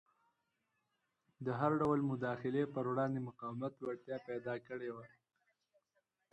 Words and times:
د 1.45 1.47
هر 1.59 1.71
ډول 1.81 1.99
مداخلې 2.11 2.63
پر 2.73 2.83
وړاندې 2.91 3.25
مقاومت 3.29 3.73
وړتیا 3.77 4.17
پیدا 4.29 4.55
کړې 4.67 4.89
وه. 4.95 5.05